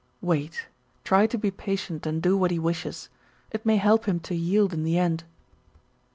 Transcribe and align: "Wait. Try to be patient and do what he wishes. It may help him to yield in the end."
"Wait. 0.19 0.65
Try 1.03 1.27
to 1.27 1.37
be 1.37 1.51
patient 1.51 2.07
and 2.07 2.23
do 2.23 2.35
what 2.35 2.49
he 2.49 2.57
wishes. 2.57 3.07
It 3.51 3.67
may 3.67 3.77
help 3.77 4.07
him 4.07 4.19
to 4.21 4.33
yield 4.35 4.73
in 4.73 4.83
the 4.83 4.97
end." 4.97 5.25